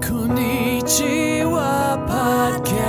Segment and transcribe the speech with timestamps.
[0.00, 1.60] Konnichiwa
[2.08, 2.80] Podcast.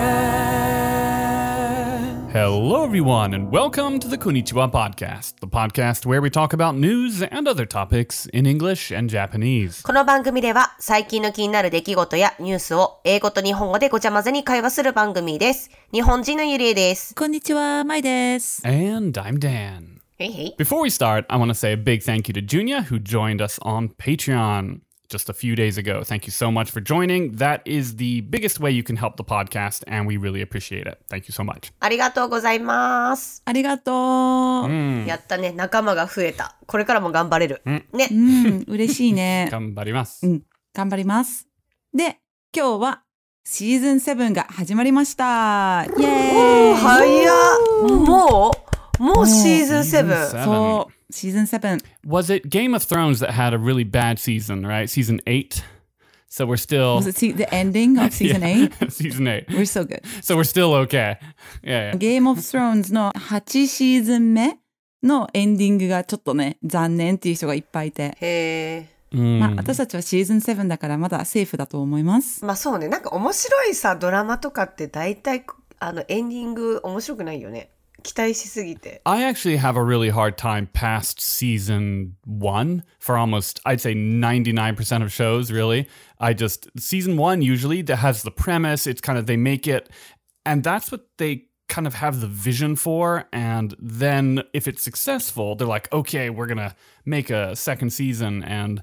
[2.32, 7.22] Hello, everyone, and welcome to the Konnichiwa Podcast, the podcast where we talk about news
[7.22, 9.84] and other topics in English and Japanese.
[9.84, 15.70] この番組では最近の気になる出来事やニュースを英語と日本語でごちゃ混ぜに会話する番組です。
[15.92, 17.14] 日本人のゆりえです。
[17.14, 18.66] こんにちは、まいです。
[18.66, 19.98] And I'm Dan.
[20.20, 20.56] へいへい。
[20.58, 23.44] Before we start, I want to say a big thank you to Junia, who joined
[23.44, 24.80] us on Patreon
[25.12, 26.04] just a few days ago.
[26.04, 27.32] Thank you so much for joining.
[27.38, 31.00] That is the biggest way you can help the podcast, and we really appreciate it.
[31.10, 31.72] Thank you so much.
[31.80, 33.42] ありがとうございます。
[33.46, 35.08] ありがとう。
[35.08, 35.52] やったね。
[35.54, 36.58] 仲間が増えた。
[36.66, 37.62] これからも頑張れる。
[37.66, 38.10] ね。
[38.12, 39.50] うん、嬉しいね。
[39.52, 40.26] 頑張ります。
[40.28, 41.48] うん、頑張ります。
[41.94, 42.20] で、
[42.56, 43.04] 今日は
[43.46, 45.86] シーズン7が始まりました。
[45.86, 47.92] イェーイ早っ。
[48.06, 48.61] もう
[48.99, 49.85] もうシーズン7。
[49.85, 50.45] Seven.
[50.45, 51.85] そう、シーズン7。
[52.07, 54.89] Was it Game of Thrones that had a really bad season, right?
[54.89, 55.63] Season 8?
[56.29, 56.97] So we're still.
[56.97, 58.91] Was it the ending of season 8?
[58.91, 59.49] season 8.
[59.51, 60.01] We're so good.
[60.23, 61.19] So we're still okay.
[61.63, 61.97] Yeah, yeah.
[61.97, 64.59] Game of Thrones の8シーズン目
[65.03, 68.17] のエンディングがちょっとね、残念っていう人がいっぱいいて。
[68.21, 68.93] へえ。
[69.15, 72.43] まあ、私たちはシーズン7だからまだセーフだと思います。
[72.45, 72.89] まあそうね。
[72.89, 75.45] なんか面白いさ、ドラマとかって大体、
[75.81, 77.69] あの、エンディング面白くないよね。
[78.04, 79.02] 期待しすぎて。
[79.06, 85.04] I actually have a really hard time past season one for almost, I'd say 99%
[85.04, 85.88] of shows, really.
[86.20, 89.90] I just, season one usually that has the premise, it's kind of, they make it,
[90.46, 93.26] and that's what they kind of have the vision for.
[93.34, 98.44] And then if it's successful, they're like, okay, we're going to make a second season.
[98.44, 98.82] And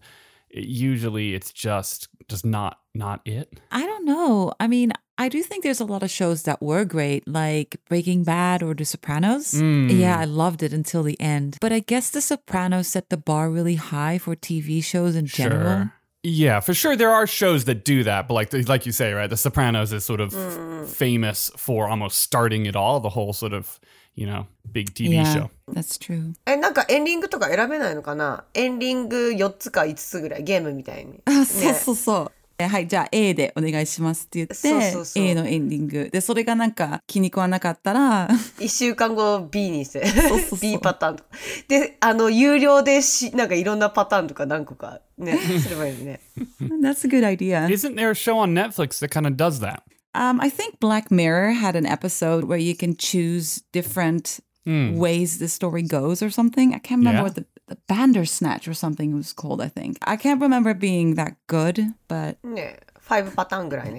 [0.52, 3.60] usually it's just, just not, not it.
[3.72, 4.54] I don't know.
[4.60, 8.24] I mean, I do think there's a lot of shows that were great, like Breaking
[8.24, 9.54] Bad or The Sopranos.
[9.54, 10.18] Yeah, mm.
[10.18, 11.58] I loved it until the end.
[11.60, 15.90] But I guess The Sopranos set the bar really high for TV shows in general.
[16.24, 16.96] Yeah, for sure.
[16.96, 19.30] There are shows that do that, but like like you say, right?
[19.30, 20.86] The Sopranos is sort of mm.
[20.86, 23.80] famous for almost starting it all, the whole sort of
[24.20, 25.50] you know big TV Yeah, show.
[25.72, 26.34] that's true.
[26.46, 28.44] え、なんかエンディングとか選べないのかな？
[28.54, 31.22] エンディング4つか5つぐらい、ゲームみたいに。
[31.26, 32.32] あ、そうそうそう。
[32.62, 36.10] えはい、じゃあ A でお願いしますって言って、そうそうそう A のエンディング。
[36.12, 38.28] で、それがなんか気に食わなかったら、
[38.60, 41.30] 1週間後 B にしてそうそう B パターンとか。
[41.70, 46.20] で、あの、有料でし、なんかいろんなパターンとか何個かね、 すればいいのね。
[46.84, 47.66] That's a good idea.
[47.68, 49.84] Isn't there a show on Netflix that kind of does that?
[50.16, 54.96] Um, I think Black Mirror had an episode where you can choose different mm.
[54.96, 56.74] ways the story goes or something.
[56.74, 57.24] I can't remember yeah.
[57.24, 59.98] what the, the Bandersnatch or something was called, I think.
[60.04, 62.38] I can't remember being that good, but.
[62.56, 62.76] Yeah.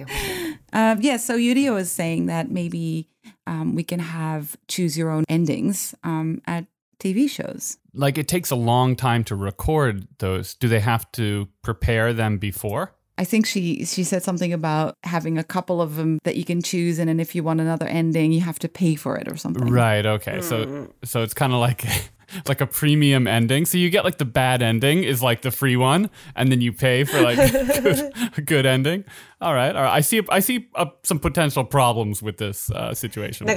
[0.73, 3.09] uh, um, yeah, so Yurie is saying that maybe
[3.45, 6.65] um, we can have choose your own endings um, at
[6.99, 7.77] TV shows.
[7.93, 10.53] Like it takes a long time to record those.
[10.53, 12.93] Do they have to prepare them before?
[13.17, 16.61] I think she she said something about having a couple of them that you can
[16.61, 19.37] choose, and then if you want another ending, you have to pay for it or
[19.37, 19.69] something.
[19.69, 20.05] Right.
[20.05, 20.37] Okay.
[20.37, 20.43] Mm.
[20.43, 21.85] So so it's kind of like
[22.47, 23.65] like a premium ending.
[23.65, 26.73] So you get like the bad ending is like the free one, and then you
[26.73, 27.51] pay for like a
[27.81, 29.03] good, a good ending.
[29.39, 29.97] All right, all right.
[29.97, 30.21] I see.
[30.29, 33.47] I see uh, some potential problems with this uh, situation.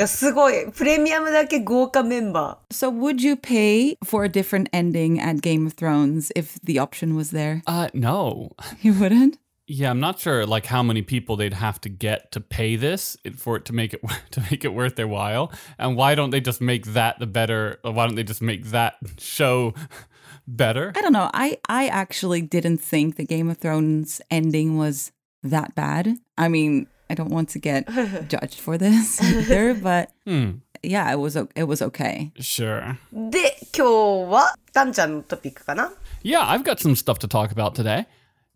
[2.71, 7.15] So would you pay for a different ending at Game of Thrones if the option
[7.15, 7.63] was there?
[7.67, 8.53] Uh, no.
[8.83, 9.39] You wouldn't.
[9.72, 13.16] Yeah, I'm not sure like how many people they'd have to get to pay this
[13.38, 14.02] for it to make it
[14.32, 15.52] to make it worth their while.
[15.78, 17.80] And why don't they just make that the better?
[17.84, 19.74] Or why don't they just make that show
[20.48, 20.92] better?
[20.96, 21.30] I don't know.
[21.34, 25.12] I I actually didn't think the Game of Thrones ending was
[25.44, 26.18] that bad.
[26.38, 27.88] I mean, I don't want to get
[28.28, 30.60] judged for this either, but Hmm.
[30.84, 32.32] yeah, it was o- it was okay.
[32.40, 32.98] Sure.
[33.14, 33.30] ー。
[33.30, 33.86] で、今
[34.28, 35.92] 日は、ダンちゃんのトピックかな
[36.24, 38.06] Yeah, I've got some stuff to talk about today.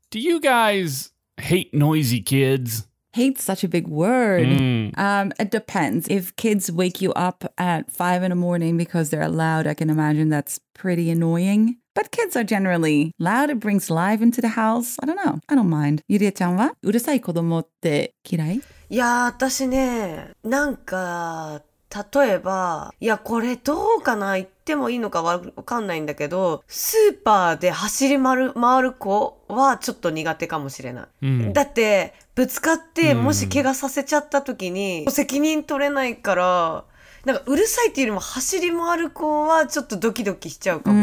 [0.09, 2.87] Do you guys hate noisy kids?
[3.13, 4.47] Hate's such a big word.
[4.47, 4.89] Hmm.
[4.97, 6.07] Um, it depends.
[6.07, 9.91] If kids wake you up at five in the morning because they're loud, I can
[9.91, 11.77] imagine that's pretty annoying.
[11.93, 13.51] But kids are generally loud.
[13.51, 14.97] It brings life into the house.
[15.01, 15.39] I don't know.
[15.47, 16.01] I don't mind.
[16.07, 21.61] ゆりえちゃんはうるさい子供って嫌いいやー、私ね、なんか、
[21.94, 31.52] 例えば、いや、これどうかな言ってもいいのかわかんないんだけど、スーパーで走り回る回る子はちょっと苦手かもしれない。
[31.52, 36.84] だって、ぶつかって、もし怪我させちゃった時に、責任取れないから、
[37.24, 40.98] なんかうるさいっていうよりも走り回る子はちょっとドキドキしちゃうかも。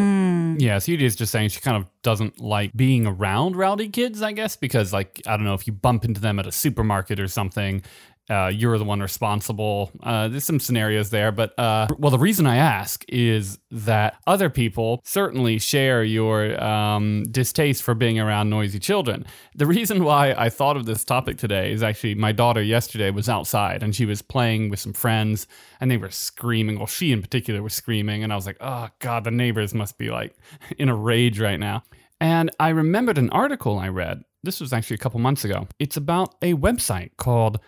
[0.57, 4.23] Yeah, so Yudi is just saying she kind of doesn't like being around rowdy kids,
[4.23, 7.19] I guess, because like I don't know if you bump into them at a supermarket
[7.19, 7.83] or something,
[8.29, 9.91] uh, you're the one responsible.
[10.01, 14.49] Uh, there's some scenarios there, but uh, well, the reason I ask is that other
[14.49, 19.25] people certainly share your um, distaste for being around noisy children.
[19.55, 23.29] The reason why I thought of this topic today is actually my daughter yesterday was
[23.29, 25.45] outside and she was playing with some friends
[25.79, 26.77] and they were screaming.
[26.77, 29.97] Well, she in particular was screaming, and I was like, oh God, the neighbors must
[29.97, 30.35] be like
[30.77, 31.83] in a rage right now.
[32.19, 34.23] And I remembered an article I read.
[34.43, 35.67] This was actually a couple months ago.
[35.79, 37.59] It's about a website called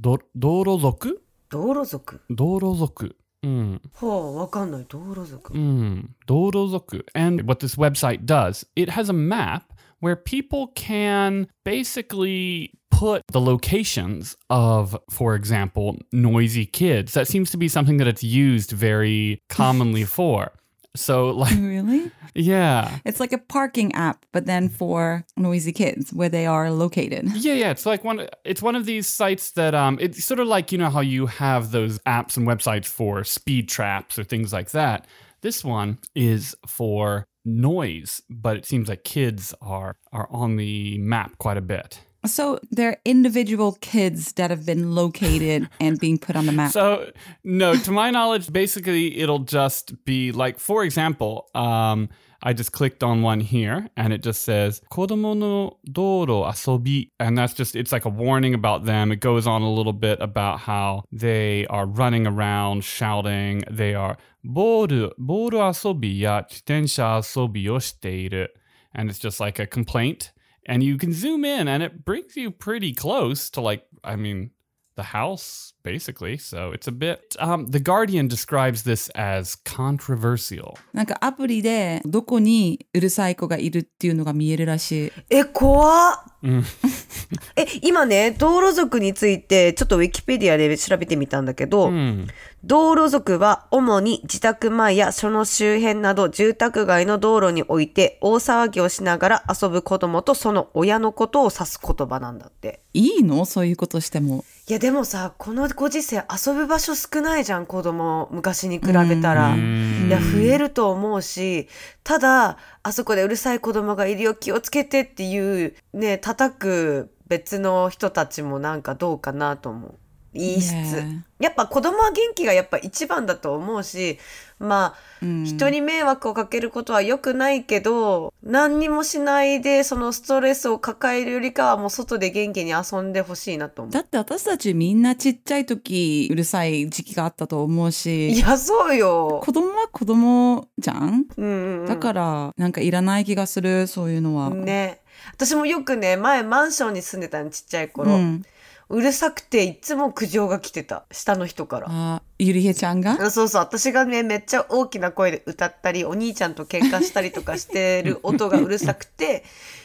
[0.00, 1.18] Do- Dorozoku?
[1.50, 3.12] 道路族 Dorozoku.
[3.44, 3.78] Mm.
[3.94, 7.04] ほうわかんない道路族 Mm, Dorozoku.
[7.14, 9.64] And what this website does, it has a map
[10.00, 17.12] where people can basically put the locations of, for example, noisy kids.
[17.14, 20.52] That seems to be something that it's used very commonly for.
[20.95, 22.11] So, like, Really?
[22.33, 22.97] yeah.
[23.05, 27.29] It's like a parking app, but then for noisy kids where they are located.
[27.35, 28.27] Yeah, yeah, it's like one.
[28.43, 31.27] It's one of these sites that um, it's sort of like you know how you
[31.27, 35.05] have those apps and websites for speed traps or things like that.
[35.41, 41.37] This one is for noise, but it seems like kids are are on the map
[41.37, 41.99] quite a bit.
[42.25, 46.71] So they're individual kids that have been located and being put on the map.
[46.71, 47.11] So
[47.43, 52.09] no, to my knowledge, basically it'll just be like, for example, um,
[52.41, 57.09] I just clicked on one here and it just says Kodomo no Doro Asobi.
[57.19, 59.11] And that's just, it's like a warning about them.
[59.11, 63.63] It goes on a little bit about how they are running around shouting.
[63.69, 68.47] They are Boru, Boru Asobi ya Asobi.
[68.95, 70.31] And it's just like a complaint.
[70.65, 74.51] And you can zoom in and it brings you pretty close to like, I mean,
[74.99, 76.37] the house, basically.
[76.37, 77.35] So it's a bit.
[77.39, 80.75] Um, the Guardian describes this as controversial.
[80.93, 85.11] なんかアプリでどこにうるさい子がいるっていうのが見えるらしい。
[85.29, 86.63] え怖っうん
[87.57, 92.27] え今ね道路族についてちょっとウィキペディアで調べてみたんだけど、Hmm.
[92.63, 102.81] 道路族は主に自宅前やその周辺など住宅街の道路において大騒ぎをしながら遊ぶ子供とその親のことを指す言葉なんだって。
[102.93, 103.45] いいの？
[103.45, 104.43] そういうことしても。
[104.69, 109.55] いやでもさこのご時世遊ぶ場所少ないじゃん子供昔に比べたら。
[109.55, 111.67] いや増えると思うし
[112.03, 119.95] ただあそこでうるさい子供がいるよ気をつけてっていうね叩く別の人たちもなんかどうかなと思う。
[120.33, 121.21] いい質 Yeah.
[121.39, 124.19] やっぱ子供は元気がやっぱ一番だと思うし
[124.59, 133.93] まあ、うん人に迷惑をかけることは良くないけど何にもしないでそのストレスを抱えるよりかはもう外で元気に遊んでほしいなと思う。
[133.93, 139.41] だって私たちみんなちっちゃい時うるさい時期があったと思ういし、やそうよ。
[139.43, 141.25] 子供は子供じゃん？
[141.37, 144.49] うんうんうんだからなんかいらない気がするそういうのは。
[144.49, 144.99] ね
[145.33, 148.41] 私もよくね前マンションに住んでたのちっちゃい頃、う、
[148.89, 151.05] うんるさくていつも苦情が来てた。
[151.11, 151.87] 下の人から。
[151.89, 153.17] あゆりえちゃんが？
[153.23, 159.43] あそうそう私がねめっちゃ大きな声で歌ったりお兄ちゃんと喧嘩したりとかしてる音がうるさくて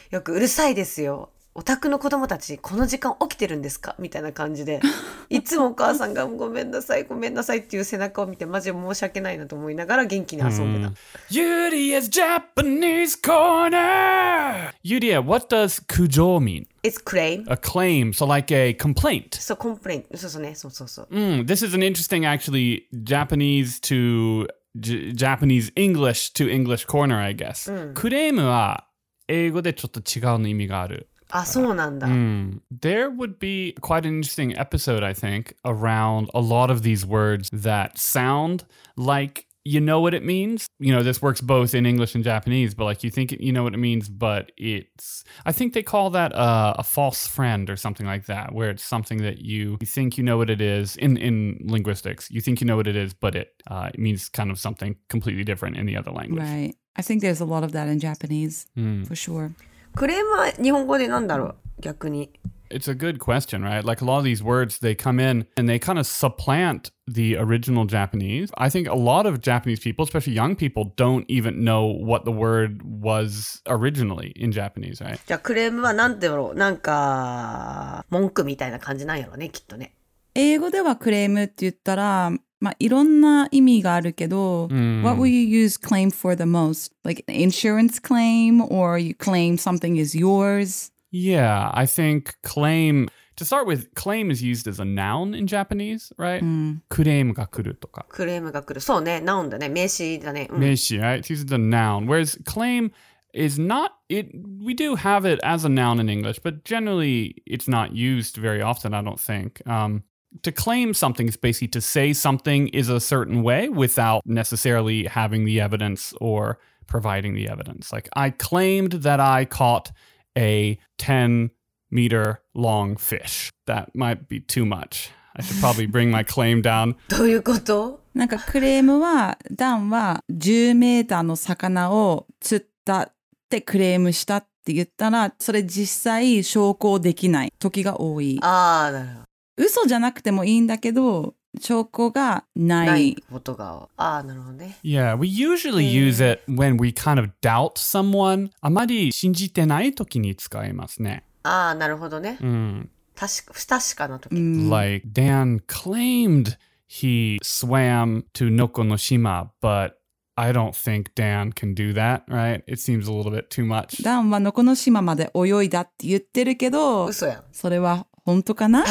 [0.09, 4.81] よく「うるさいですよお宅の子供たちこの時間起きてるんですか?」みたいな感じで
[5.29, 10.93] いつもお母さんが「ごめんなさいごめんなさい」っていう背中を見てマジで申し訳ないなと思いながら元気に遊んでた。
[11.33, 14.73] Yudia's Japanese Corner!
[14.83, 16.67] Yudia, what does kujo mean?
[16.83, 17.45] It's claim.
[17.47, 19.39] A claim, so like a complaint.
[19.39, 21.07] そうコンプレインそうそうねそうそうそう。
[21.15, 24.47] Mm, this is an interesting, actually, Japanese to
[24.77, 27.71] J- Japanese English to English corner, I guess.
[27.93, 28.87] クレームは
[29.27, 31.07] 英語でちょっと違うの意味がある。
[31.34, 32.08] あそうなんだ。
[32.08, 32.60] Mm.
[32.72, 37.48] There would be quite an interesting episode, I think, around a lot of these words
[37.52, 38.64] that sound
[38.96, 40.66] like you know what it means.
[40.80, 43.62] You know, this works both in English and Japanese, but like you think you know
[43.62, 47.76] what it means, but it's, I think they call that uh, a false friend or
[47.76, 50.96] something like that, where it's something that you, you think you know what it is
[50.96, 52.30] in, in linguistics.
[52.30, 54.96] You think you know what it is, but it, uh, it means kind of something
[55.08, 56.42] completely different in the other language.
[56.42, 56.74] Right.
[56.96, 59.06] I think there's a lot of that in Japanese, Mm.
[59.06, 59.52] for sure.
[59.95, 62.31] クレームは日本語でなんだろう逆に。
[62.69, 63.85] It's a good question, right?
[63.85, 67.37] Like a lot of these words, they come in and they kind of supplant the
[67.37, 68.51] original Japanese.
[68.57, 72.31] I think a lot of Japanese people, especially young people, don't even know what the
[72.31, 75.19] word was originally in Japanese, right?
[75.27, 79.93] じゃあクレームはなんてだろうなんか文句みたいな感じなんやろねきっとね。
[80.33, 82.31] 英語ではクレームって言ったら、
[82.64, 86.92] まあ、いろんな意味があるけど、ん What will you use claim for the most?
[87.04, 90.92] Like an insurance claim or you claim something is yours?
[91.10, 96.12] Yeah, I think claim, to start with, claim is used as a noun in Japanese,
[96.18, 96.42] right?
[96.42, 96.82] うん。
[96.90, 98.04] Kureim ga kuru toka.
[98.10, 98.80] クレームが来る。
[98.80, 99.68] そうね、ナウンだね。
[99.70, 100.46] 名詞だね。
[100.50, 101.20] うん Meishi, right?
[101.20, 102.06] It's used as a noun.
[102.06, 102.92] Whereas claim
[103.32, 104.28] is not it
[104.62, 108.60] we do have it as a noun in English, but generally it's not used very
[108.60, 109.66] often, I don't think.
[109.66, 110.04] Um
[110.42, 115.44] to claim something is basically to say something is a certain way without necessarily having
[115.44, 117.92] the evidence or providing the evidence.
[117.92, 119.92] Like I claimed that I caught
[120.36, 121.50] a 10
[121.90, 123.50] meter long fish.
[123.66, 125.10] That might be too much.
[125.36, 126.96] I should probably bring my claim down.
[127.08, 133.12] どういうことなんかクレームは、ダンは10メーターの魚を釣ったっ
[133.48, 138.38] てクレームしたって言ったら、それ実際証拠できない時が多い。
[138.42, 139.24] ああ、なるほど。
[139.57, 142.87] 嘘じゃなくてもいいんだけど、証拠がない。
[142.87, 143.87] ないことが。
[143.97, 144.77] ああ、なるほどね。
[144.83, 148.49] Yeah, we usually use it when we kind of doubt someone.
[148.61, 151.23] あまり信じてない時に使いますね。
[151.43, 152.37] ああ、なるほどね。
[152.41, 152.89] うん。
[153.15, 154.35] 確か、不確かな時。
[154.69, 156.57] Like Dan claimed
[156.87, 159.93] he swam to Nokonoshima, but
[160.35, 162.63] I don't think Dan can do that, right?
[162.67, 164.03] It seems a little bit too much.
[164.03, 167.43] ダンはのこの島まで泳いだって言ってるけど、嘘やん。
[167.53, 168.83] それは本当かな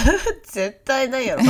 [0.44, 1.42] 絶対ないやろ。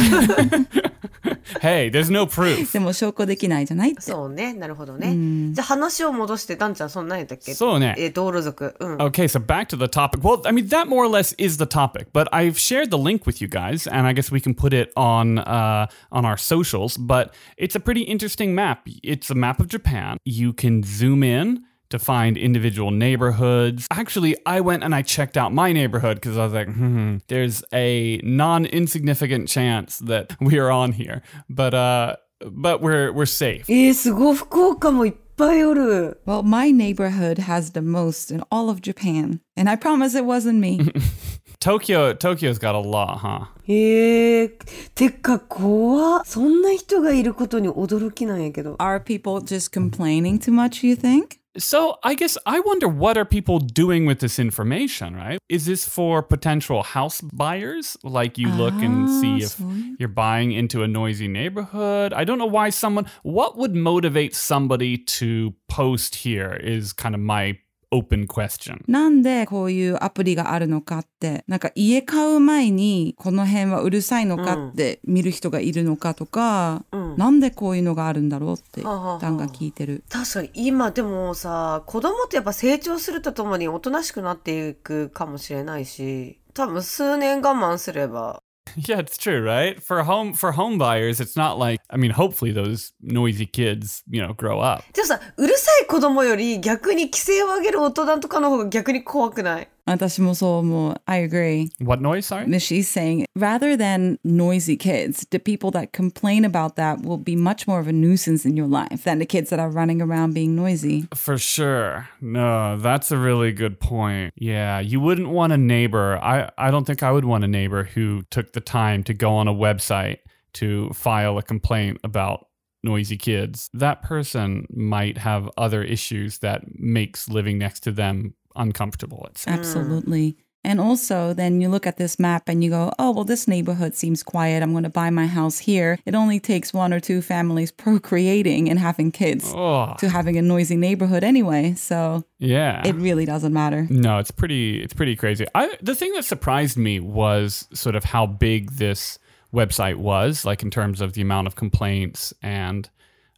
[1.61, 2.73] hey, there's no proof.
[2.73, 4.01] でも証拠できないじゃないって。
[4.01, 4.55] そうね。
[4.55, 5.53] なるほどね。
[5.53, 8.75] じゃあ話を戻して、ダンちゃん、そんなんやったっけそうねえ、道路族。
[8.81, 8.97] うん。
[8.97, 10.23] Okay, so back to the topic.
[10.23, 13.27] Well, I mean, that more or less is the topic, but I've shared the link
[13.27, 16.97] with you guys, and I guess we can put it on uh, on our socials.
[16.97, 18.89] But it's a pretty interesting map.
[19.03, 20.17] It's a map of Japan.
[20.25, 23.88] You can zoom in to find individual neighborhoods.
[23.92, 27.64] Actually, I went and I checked out my neighborhood because I was like, hmm, there's
[27.74, 33.66] a non insignificant chance that we are on here, but uh, but we're we're safe.
[33.68, 34.36] えー、すごい。
[34.36, 36.22] 福岡もいっぱいおる。
[36.26, 39.40] Well, my neighborhood has the most in all of Japan.
[39.58, 40.92] And I promise it wasn't me.
[41.60, 43.48] Tokyo, Tokyo's got a lot, huh?
[43.68, 44.50] へえ。
[44.96, 48.76] てか、怖っそんな人がいることに驚きなんやけど。
[48.76, 51.40] Are people just complaining too much, you think?
[51.57, 55.39] So I guess I wonder what are people doing with this information, right?
[55.49, 57.97] Is this for potential house buyers?
[58.03, 59.61] Like you look and ah, see if
[59.99, 62.13] you're buying into a noisy neighborhood.
[62.13, 67.21] I don't know why someone what would motivate somebody to post here is kind of
[67.21, 67.59] my
[67.95, 68.83] open question.
[68.89, 76.85] なんでこういうアプリがあるのかって、なんか家買う前にこの辺はうるさいのかって見る人がいるのかとか、
[77.17, 80.05] なんでこういうのがあるんだろうって、ダンが聞いてる。
[80.09, 88.41] 確かに今でもさ子供ってやっぱ成長するとともにおとなしくなっていくかもしれないし多分数年我慢すれば
[88.76, 89.82] Yeah, it's true, right?
[89.82, 94.22] For home for home buyers, it's not like I mean, hopefully those noisy kids, you
[94.22, 94.84] know, grow up.
[94.94, 101.02] でもさうるさい子供より逆に規制を上げる大人とかの方が逆に怖くない 私もそう思う。
[101.08, 101.72] I agree.
[101.80, 102.46] What noise, sorry?
[102.60, 107.68] She's saying rather than noisy kids, the people that complain about that will be much
[107.68, 110.56] more of a nuisance in your life than the kids that are running around being
[110.56, 111.08] noisy.
[111.16, 112.08] For sure.
[112.22, 114.32] No, that's a really good point.
[114.36, 116.20] Yeah, you wouldn't want a neighbor.
[116.22, 119.34] I, I don't think I would want a neighbor who took the time to go
[119.34, 120.20] on a website
[120.54, 122.46] to file a complaint about
[122.85, 123.71] noisy kids.
[123.73, 129.29] That person might have other issues that makes living next to them uncomfortable.
[129.47, 130.37] Absolutely.
[130.67, 133.95] And also, then you look at this map and you go, oh, well, this neighborhood
[133.95, 134.63] seems quiet.
[134.63, 135.99] I'm going to buy my house here.
[136.07, 140.43] It only takes one or two families procreating and having kids Oh, to having a
[140.43, 141.75] noisy neighborhood anyway.
[141.75, 142.87] So yeah.
[142.87, 143.87] it really doesn't matter.
[143.91, 145.47] No, it's pretty it's pretty crazy.
[145.55, 149.19] I the thing that surprised me was sort of how big this
[149.55, 152.91] website was, like in terms of the amount of complaints and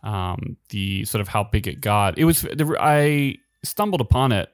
[0.03, 2.19] um, the sort of how big it got.
[2.19, 4.49] It was there- I stumbled upon it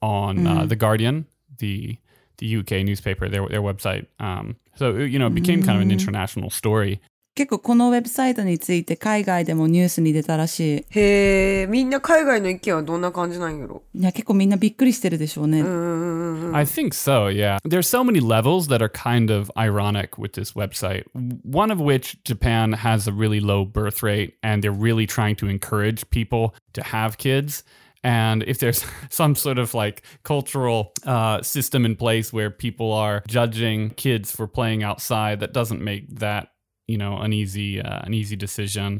[0.00, 1.26] on uh, the Guardian,
[1.58, 1.98] the
[2.38, 4.06] the UK newspaper, their their website.
[4.18, 7.00] Um, so you know, it became kind of an international story.
[7.37, 13.99] 結構このウェブサイトについて海外でもニュースに出たらしへえみんな海外の意見はどんな感じなんやろい。
[13.99, 15.61] いや、結構みんなびっくりしてるでしょうね。
[15.61, 17.59] I think so, yeah.
[17.63, 21.03] There's so many levels that are kind of ironic with this website.
[21.43, 25.47] One of which Japan has a really low birth rate and they're really trying to
[25.47, 27.63] encourage people to have kids.
[28.03, 33.21] And if there's some sort of like cultural uh, system in place where people are
[33.27, 36.49] judging kids for playing outside, that doesn't make that
[36.92, 38.98] you know an easy uh, an easy decision.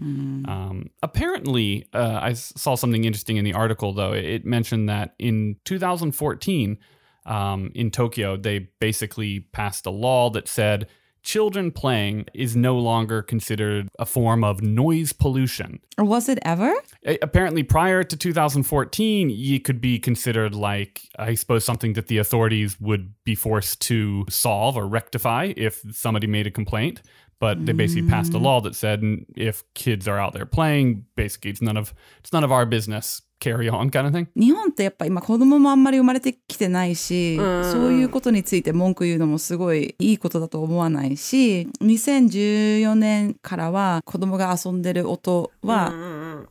[0.48, 4.12] Um, apparently, uh, I saw something interesting in the article though.
[4.12, 6.78] It mentioned that in 2014
[7.26, 10.88] um, in Tokyo, they basically passed a law that said
[11.22, 15.80] children playing is no longer considered a form of noise pollution.
[15.98, 16.72] Or was it ever?
[17.20, 22.80] Apparently, prior to 2014, it could be considered like, I suppose, something that the authorities
[22.80, 27.02] would be forced to solve or rectify if somebody made a complaint.
[27.42, 29.02] But they basically passed a law that said
[29.34, 33.20] if kids are out there playing, basically it's none of it's none of our business.
[33.42, 34.28] carry on kind of thing.
[34.36, 45.92] 日本ってやっぱ今子供もあんまり生まれてきてないし、うんそういうことについて文句言うのもすごいいいことだと思わないし2014年からは子供が遊んでる音は。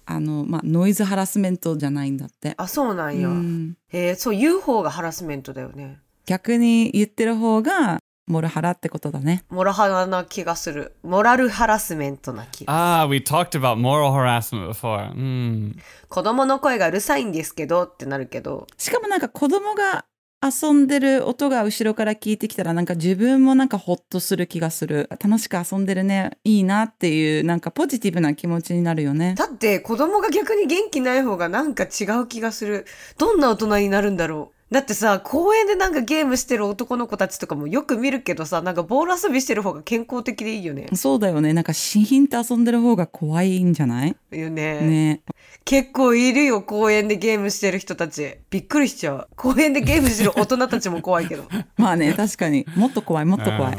[0.05, 2.53] あのまあ、ノイズハラスメントじゃないんだって。
[2.57, 3.29] あ、そうなんや。
[3.29, 6.00] うんえー、そう、言う方がハラスメントだよね。
[6.25, 9.44] 逆に言ってる方がモルハラってことだね。
[9.50, 10.96] モラハラな気がする。
[11.04, 13.04] モラルハラスメントな気が。
[13.04, 15.12] Ah, we talked about moral harassment before.
[15.13, 15.75] Mm.
[16.08, 18.68] 子供の声がうるさいんですけどってなるけど。
[18.78, 20.06] しかもなんか子供が
[20.44, 32.88] 遊んでる音が後ろから聞いてきたらなんか自分もなんかホッとする気がする楽しく遊んでるねいいなっていうなんかポジティブな気持ちになるよねだって子供が逆に元気ない方がなんか違う気がする。
[33.20, 34.50] どんな大人になるんだろう。
[34.72, 40.88] だってさ、公園でなんかゲームしてる男の子たちとかもよく見るけどさ、なんかボール遊びしてる方が健康的でいいよね。
[40.96, 44.16] そうだよねなんかシーンって遊んでる方が怖いんじゃない？
[44.32, 44.80] よね。
[44.82, 45.22] ね
[45.66, 48.38] 結構いるよ、公園でゲームしてる人たち。
[48.50, 49.28] びっくりしちゃう。
[49.36, 51.44] 公園でゲームしてる大人たちも怖いけど。
[51.75, 53.78] まあね確かにもっと怖いもっと怖い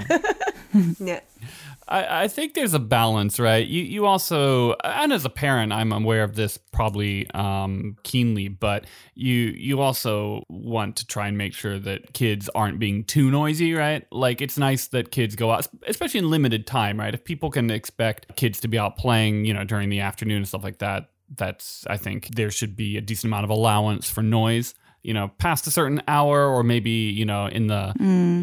[1.00, 1.22] ね。
[1.88, 3.66] I, I think there's a balance, right?
[3.66, 8.86] You you also, and as a parent, I'm aware of this probably um, keenly, but
[9.14, 13.74] you you also want to try and make sure that kids aren't being too noisy,
[13.74, 14.06] right?
[14.12, 17.12] Like it's nice that kids go out, especially in limited time, right?
[17.12, 20.48] If people can expect kids to be out playing, you know, during the afternoon and
[20.48, 24.22] stuff like that, that's I think there should be a decent amount of allowance for
[24.22, 27.93] noise You know, past a certain hour, or maybe you know, in the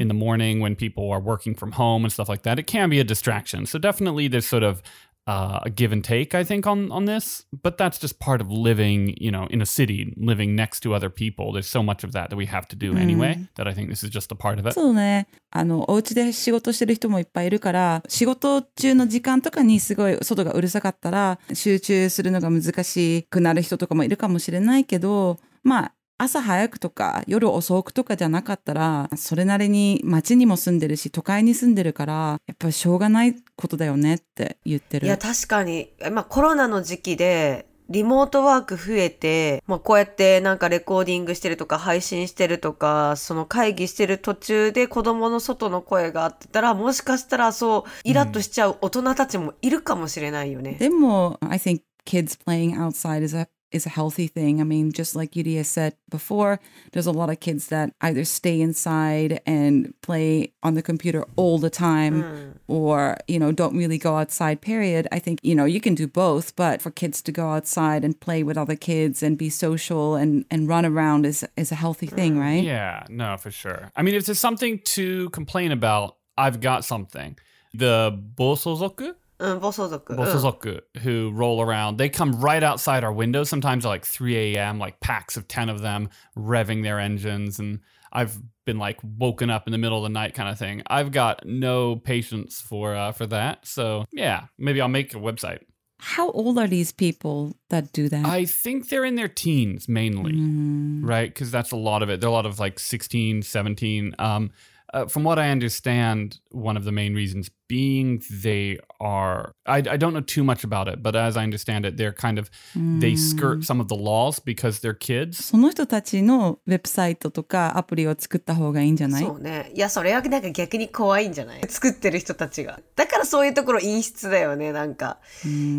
[0.01, 2.89] in the morning when people are working from home and stuff like that, it can
[2.89, 3.67] be a distraction.
[3.67, 4.81] So definitely, there's sort of
[5.27, 7.45] uh, a give and take, I think, on on this.
[7.63, 11.11] But that's just part of living, you know, in a city, living next to other
[11.11, 11.53] people.
[11.53, 13.47] There's so much of that that we have to do anyway.
[13.57, 14.75] That I think this is just a part of it.
[14.75, 35.08] そうねあのお家で仕事してる人もいっぱいいるから仕事中の時間とかにすごい外がうるさかったら集中するのが難しくなる人とかもいるかもしれないけどまあ 朝早くとか夜遅くとかじゃなかったらそれなりに街にも住んでるし都会に住んでるからやっぱりしょうがないことだよねって言ってる。
[35.08, 50.74] いや、確かに、まあコロナの時期で、リモートワーク増えて、まあこうやってなんかレコーディングしてるとか配信してるとか、その会議してる途中で子供の外の声があってたら、もしかしたらそう、イラッとしちゃう大人たちもいるかもしれないよね。
[50.74, 54.62] でも、I think kids playing outside is a is a healthy thing.
[54.62, 56.60] I mean, just like Yurie said before,
[56.92, 61.58] there's a lot of kids that either stay inside and play on the computer all
[61.58, 62.52] the time hmm.
[62.68, 65.08] or, you know, don't really go outside, period.
[65.12, 68.20] I think, you know, you can do both, but for kids to go outside and
[68.20, 72.08] play with other kids and be social and, and run around is is a healthy
[72.08, 72.40] thing, hmm.
[72.40, 72.64] right?
[72.64, 73.92] Yeah, no, for sure.
[73.96, 77.38] I mean, if there's something to complain about, I've got something.
[77.74, 80.78] The bosozoku, uh, um, Bosozoku.
[80.78, 81.00] Uh.
[81.00, 81.98] Who roll around.
[81.98, 85.70] They come right outside our window sometimes at like 3 a.m., like packs of 10
[85.70, 87.60] of them revving their engines.
[87.60, 87.80] And
[88.12, 90.84] I've been like woken up in the middle of the night kind of thing.
[90.88, 93.66] I've got no patience for uh, for that.
[93.66, 95.62] So yeah, maybe I'll make a website.
[96.02, 98.26] How old are these people that do that?
[98.26, 101.02] I think they're in their teens mainly, mm.
[101.04, 101.30] right?
[101.30, 102.22] Because that's a lot of it.
[102.22, 104.16] There are a lot of like 16, 17.
[104.18, 104.52] Um,
[104.94, 109.98] uh, from what I understand, one of the main reasons being they are, I, I
[109.98, 113.16] don't know too much about it, but as I understand it, they're kind of, they
[113.16, 115.44] skirt some of the laws because they're kids.
[115.44, 119.72] その人たちのウェブサイトとかアプリを作った方がいいんじゃないそうね。
[119.76, 122.80] いや、それはなんか逆に怖いんじゃない作ってる人たちが。
[122.96, 125.20] だからそういうところ陰湿だよね、なんか。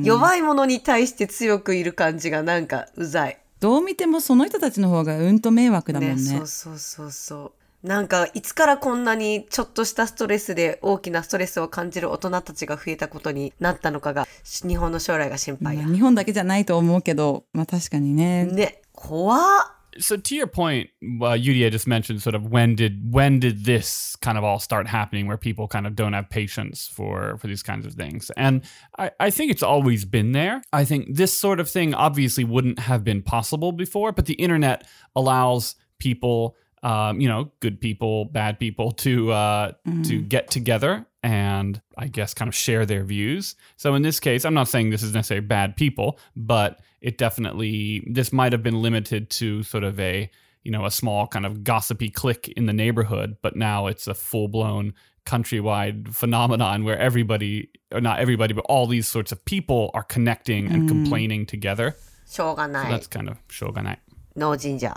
[0.05, 3.39] 弱いものに対して強くいる感じがなんかうざい。
[3.59, 6.17] どう見てもその人たちの方がうんと迷惑だもんね。
[6.17, 7.60] そうそうそうそう。
[7.83, 15.83] なんか、いつからこんなにちょっとしたストレスで大きなストレスを感じる大人たちが増えたことになったのかが、し日本の将来が心配や。
[15.85, 18.45] まあ日本だけじゃないと思うけど、まあ確かにね。
[18.45, 19.81] ね、怖っ。
[19.99, 24.39] So to your point, uh, Yudia just mentioned sort of when did when did this kind
[24.39, 27.85] of all start happening, where people kind of don't have patience for for these kinds
[27.87, 28.63] of things, and
[28.99, 30.63] I, I think it's always been there.
[30.73, 34.87] I think this sort of thing obviously wouldn't have been possible before, but the internet
[35.17, 39.72] allows people, um, you know, good people, bad people, to uh,
[40.04, 43.56] to get together and I guess kind of share their views.
[43.78, 48.04] So in this case, I'm not saying this is necessarily bad people, but it definitely
[48.06, 50.30] this might have been limited to sort of a
[50.64, 54.14] you know a small kind of gossipy clique in the neighborhood, but now it's a
[54.14, 54.94] full blown
[55.26, 60.68] countrywide phenomenon where everybody or not everybody but all these sorts of people are connecting
[60.68, 61.96] and complaining together
[62.28, 63.98] しょうが so ない that's。kind of shogunai
[64.36, 64.94] 脳神社。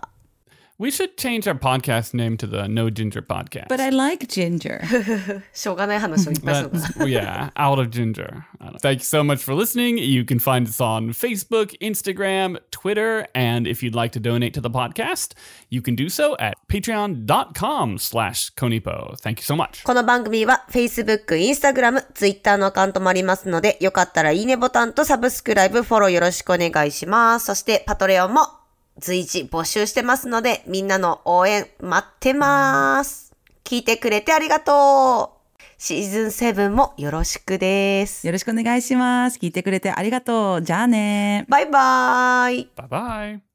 [0.84, 3.70] We should change our podcast name to the No Ginger Podcast.
[3.70, 4.82] But I like ginger.
[5.54, 8.44] しょうがない話をいっぱいするのか That's, yeah, out of ginger.
[8.82, 9.98] Thank you so much for listening.
[9.98, 14.60] You can find us on Facebook, Instagram, Twitter, and if you'd like to donate to
[14.60, 15.36] the podcast,
[15.70, 19.18] you can do so at patreon.com slash konipo.
[19.22, 19.86] Thank you so much.
[19.86, 27.46] この番組は Facebook、Instagram、Twitter のアカウントもありますので、よかったらいいねボタンとサブスクライブ、フォローよろしくお願いします。
[27.46, 28.63] そして、パトレオンも
[29.00, 33.34] 随時募集してますので、みんなの応援待ってます。
[33.64, 35.64] 聞いてくれてありがとう。
[35.78, 38.26] シーズン7もよろしくです。
[38.26, 39.40] よろしくお願いします。
[39.40, 40.62] 聞いてくれてありがとう。
[40.62, 41.46] じゃあね。
[41.50, 42.70] バイバーイ。
[42.76, 43.53] Bye bye.